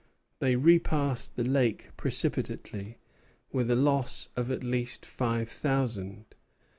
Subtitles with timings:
[0.39, 2.97] They repassed the lake precipitately,
[3.51, 6.25] with a loss of at least five thousand.